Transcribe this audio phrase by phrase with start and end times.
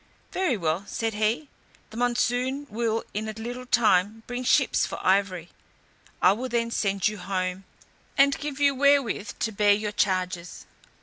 [0.31, 1.47] "Very well," said he,
[1.91, 5.51] "the monsoon will in a little time bring ships for ivory.
[6.23, 7.65] I will then send you home,
[8.17, 10.65] and give you wherewith to bear your charges."